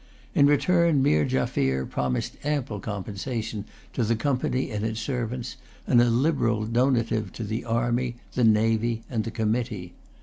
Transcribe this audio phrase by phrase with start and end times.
[0.33, 6.09] In return, Meer Jaffier promised ample compensation to the Company and its servants, and a
[6.09, 9.93] liberal donative to the army, the navy, and the committee.